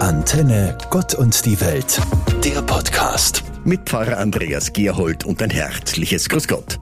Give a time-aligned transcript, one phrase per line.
[0.00, 2.00] Antenne Gott und die Welt,
[2.44, 3.42] der Podcast.
[3.64, 6.78] Mit Pfarrer Andreas Gerhold und ein herzliches Grüß Gott.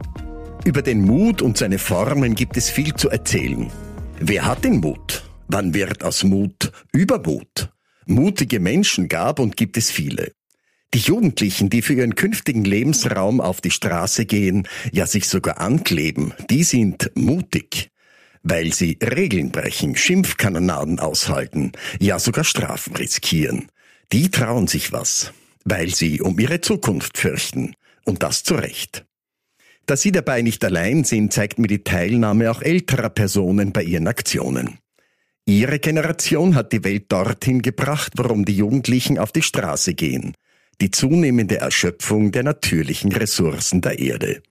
[0.64, 3.70] Über den Mut und seine Formen gibt es viel zu erzählen.
[4.18, 5.22] Wer hat den Mut?
[5.46, 7.70] Wann wird aus Mut Übermut?
[8.06, 10.32] Mutige Menschen gab und gibt es viele.
[10.92, 16.34] Die Jugendlichen, die für ihren künftigen Lebensraum auf die Straße gehen, ja sich sogar ankleben,
[16.50, 17.92] die sind mutig
[18.44, 23.68] weil sie Regeln brechen, Schimpfkanonaden aushalten, ja sogar Strafen riskieren.
[24.12, 25.32] Die trauen sich was,
[25.64, 27.74] weil sie um ihre Zukunft fürchten.
[28.04, 29.06] Und das zu Recht.
[29.86, 34.06] Dass sie dabei nicht allein sind, zeigt mir die Teilnahme auch älterer Personen bei ihren
[34.06, 34.78] Aktionen.
[35.46, 40.34] Ihre Generation hat die Welt dorthin gebracht, warum die Jugendlichen auf die Straße gehen.
[40.80, 44.42] Die zunehmende Erschöpfung der natürlichen Ressourcen der Erde.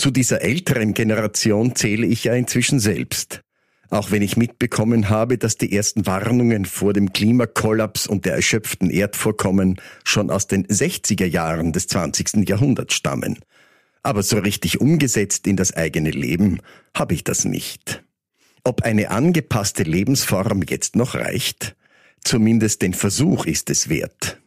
[0.00, 3.42] Zu dieser älteren Generation zähle ich ja inzwischen selbst.
[3.90, 8.88] Auch wenn ich mitbekommen habe, dass die ersten Warnungen vor dem Klimakollaps und der erschöpften
[8.88, 12.48] Erdvorkommen schon aus den 60er Jahren des 20.
[12.48, 13.40] Jahrhunderts stammen.
[14.02, 16.60] Aber so richtig umgesetzt in das eigene Leben
[16.96, 18.02] habe ich das nicht.
[18.64, 21.76] Ob eine angepasste Lebensform jetzt noch reicht?
[22.24, 24.40] Zumindest den Versuch ist es wert.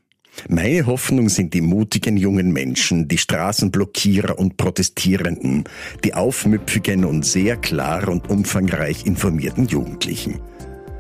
[0.50, 5.64] Meine Hoffnung sind die mutigen jungen Menschen, die Straßenblockierer und Protestierenden,
[6.04, 10.40] die aufmüpfigen und sehr klar und umfangreich informierten Jugendlichen.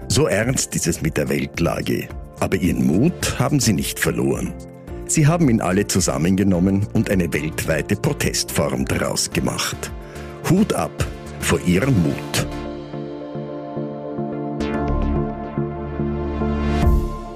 [0.07, 2.07] So ernst ist es mit der Weltlage,
[2.39, 4.53] aber ihren Mut haben sie nicht verloren.
[5.07, 9.91] Sie haben ihn alle zusammengenommen und eine weltweite Protestform daraus gemacht.
[10.49, 11.05] Hut ab
[11.39, 12.47] vor ihrem Mut.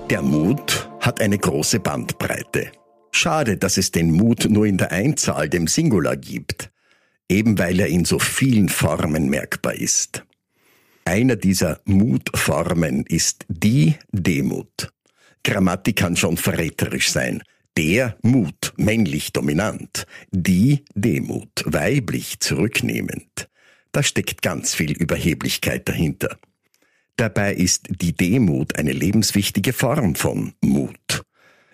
[0.09, 2.69] Der Mut hat eine große Bandbreite.
[3.11, 6.69] Schade, dass es den Mut nur in der Einzahl, dem Singular, gibt,
[7.29, 10.25] eben weil er in so vielen Formen merkbar ist.
[11.05, 14.91] Einer dieser Mutformen ist die Demut.
[15.45, 17.41] Grammatik kann schon verräterisch sein.
[17.77, 20.05] Der Mut, männlich dominant.
[20.31, 23.47] Die Demut, weiblich zurücknehmend.
[23.93, 26.37] Da steckt ganz viel Überheblichkeit dahinter.
[27.17, 31.23] Dabei ist die Demut eine lebenswichtige Form von Mut.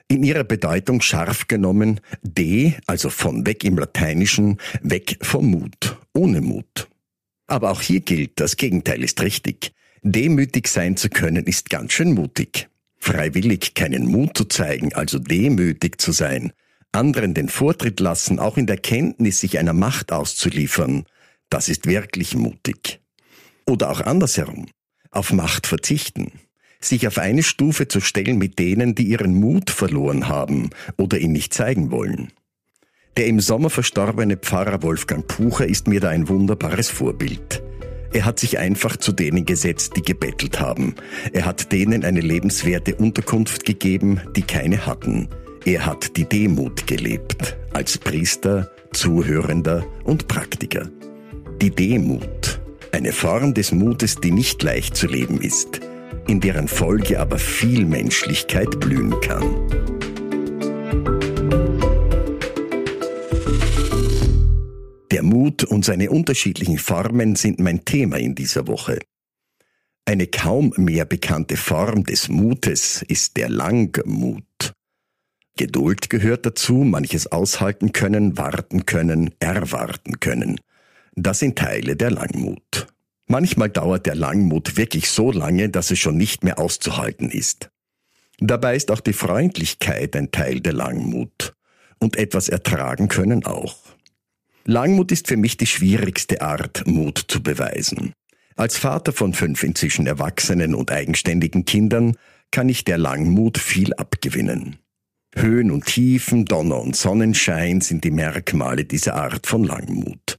[0.07, 6.39] In ihrer Bedeutung scharf genommen de, also von weg im Lateinischen, weg vom Mut, ohne
[6.39, 6.87] Mut.
[7.45, 9.73] Aber auch hier gilt, das Gegenteil ist richtig.
[10.01, 12.69] Demütig sein zu können ist ganz schön mutig.
[12.97, 16.53] Freiwillig keinen Mut zu zeigen, also demütig zu sein,
[16.93, 21.03] anderen den Vortritt lassen, auch in der Kenntnis sich einer Macht auszuliefern,
[21.49, 23.01] das ist wirklich mutig.
[23.65, 24.67] Oder auch andersherum
[25.13, 26.31] auf Macht verzichten,
[26.79, 31.31] sich auf eine Stufe zu stellen mit denen, die ihren Mut verloren haben oder ihn
[31.31, 32.31] nicht zeigen wollen.
[33.15, 37.61] Der im Sommer verstorbene Pfarrer Wolfgang Pucher ist mir da ein wunderbares Vorbild.
[38.11, 40.95] Er hat sich einfach zu denen gesetzt, die gebettelt haben.
[41.31, 45.29] Er hat denen eine lebenswerte Unterkunft gegeben, die keine hatten.
[45.65, 50.89] Er hat die Demut gelebt, als Priester, Zuhörender und Praktiker.
[51.61, 52.52] Die Demut,
[52.93, 55.81] eine Form des Mutes, die nicht leicht zu leben ist,
[56.27, 59.43] in deren Folge aber viel Menschlichkeit blühen kann.
[65.11, 68.99] Der Mut und seine unterschiedlichen Formen sind mein Thema in dieser Woche.
[70.05, 74.73] Eine kaum mehr bekannte Form des Mutes ist der Langmut.
[75.57, 80.59] Geduld gehört dazu, manches aushalten können, warten können, erwarten können.
[81.15, 82.62] Das sind Teile der Langmut.
[83.33, 87.71] Manchmal dauert der Langmut wirklich so lange, dass es schon nicht mehr auszuhalten ist.
[88.37, 91.55] Dabei ist auch die Freundlichkeit ein Teil der Langmut.
[91.97, 93.75] Und etwas ertragen können auch.
[94.65, 98.13] Langmut ist für mich die schwierigste Art, Mut zu beweisen.
[98.55, 102.15] Als Vater von fünf inzwischen erwachsenen und eigenständigen Kindern
[102.51, 104.77] kann ich der Langmut viel abgewinnen.
[105.33, 110.37] Höhen und Tiefen, Donner und Sonnenschein sind die Merkmale dieser Art von Langmut.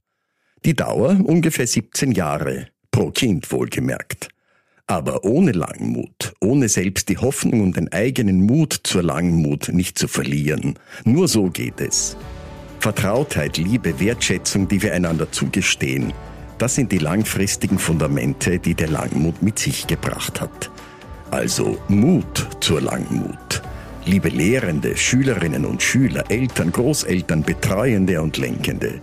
[0.63, 4.29] Die Dauer ungefähr 17 Jahre, pro Kind wohlgemerkt.
[4.87, 10.07] Aber ohne Langmut, ohne selbst die Hoffnung und den eigenen Mut zur Langmut nicht zu
[10.07, 12.15] verlieren, nur so geht es.
[12.79, 16.13] Vertrautheit, Liebe, Wertschätzung, die wir einander zugestehen,
[16.57, 20.71] das sind die langfristigen Fundamente, die der Langmut mit sich gebracht hat.
[21.31, 23.61] Also Mut zur Langmut.
[24.05, 29.01] Liebe Lehrende, Schülerinnen und Schüler, Eltern, Großeltern, Betreuende und Lenkende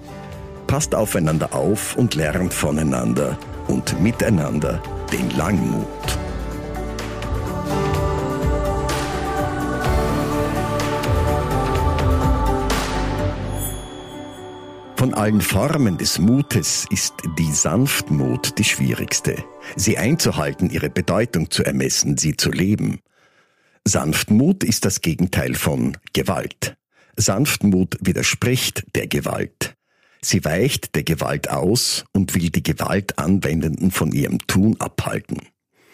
[0.73, 3.37] passt aufeinander auf und lernt voneinander
[3.69, 4.83] und miteinander
[5.13, 5.87] den Langmut.
[15.03, 19.45] Von allen Formen des Mutes ist die Sanftmut die schwierigste.
[19.75, 23.01] Sie einzuhalten, ihre Bedeutung zu ermessen, sie zu leben.
[23.85, 26.77] Sanftmut ist das Gegenteil von Gewalt.
[27.17, 29.75] Sanftmut widerspricht der Gewalt.
[30.25, 35.39] Sie weicht der Gewalt aus und will die Gewaltanwendenden von ihrem Tun abhalten.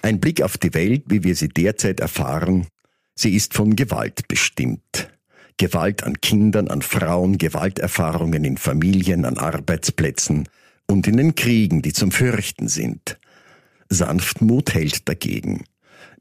[0.03, 2.67] Ein Blick auf die Welt, wie wir sie derzeit erfahren,
[3.15, 5.11] sie ist von Gewalt bestimmt.
[5.57, 10.49] Gewalt an Kindern, an Frauen, Gewalterfahrungen in Familien, an Arbeitsplätzen
[10.87, 13.19] und in den Kriegen, die zum Fürchten sind.
[13.89, 15.65] Sanftmut hält dagegen.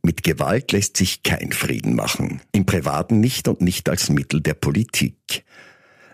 [0.01, 4.53] Mit Gewalt lässt sich kein Frieden machen, im Privaten nicht und nicht als Mittel der
[4.53, 5.44] Politik.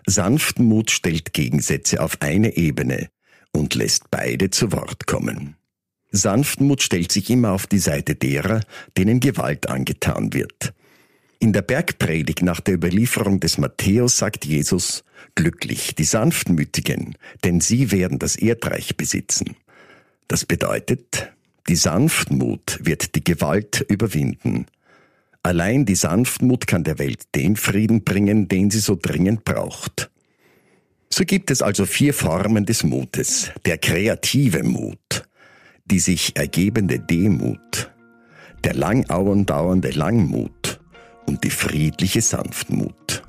[0.06, 3.08] Sanftmut stellt Gegensätze auf eine Ebene
[3.52, 5.56] und lässt beide zu Wort kommen.
[6.10, 8.60] Sanftmut stellt sich immer auf die Seite derer,
[8.96, 10.74] denen Gewalt angetan wird.
[11.40, 15.04] In der Bergpredigt nach der Überlieferung des Matthäus sagt Jesus,
[15.34, 19.56] Glücklich die Sanftmütigen, denn sie werden das Erdreich besitzen.
[20.28, 21.32] Das bedeutet,
[21.68, 24.66] die Sanftmut wird die Gewalt überwinden.
[25.44, 30.10] Allein die Sanftmut kann der Welt den Frieden bringen, den sie so dringend braucht.
[31.12, 33.52] So gibt es also vier Formen des Mutes.
[33.66, 35.28] Der kreative Mut,
[35.84, 37.92] die sich ergebende Demut,
[38.64, 39.04] der lang
[39.44, 40.80] dauernde Langmut
[41.26, 43.22] und die friedliche Sanftmut.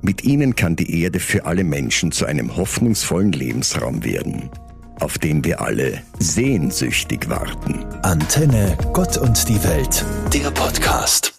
[0.00, 4.50] Mit ihnen kann die Erde für alle Menschen zu einem hoffnungsvollen Lebensraum werden
[5.02, 7.84] auf den wir alle sehnsüchtig warten.
[8.02, 11.34] Antenne Gott und die Welt, der Podcast.